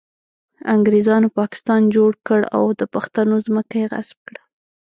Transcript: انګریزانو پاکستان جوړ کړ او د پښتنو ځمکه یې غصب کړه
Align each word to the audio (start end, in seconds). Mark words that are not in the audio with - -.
انګریزانو 0.75 1.29
پاکستان 1.39 1.81
جوړ 1.95 2.11
کړ 2.27 2.39
او 2.57 2.63
د 2.79 2.81
پښتنو 2.93 3.35
ځمکه 3.47 3.75
یې 3.81 3.89
غصب 3.91 4.17
کړه 4.27 4.41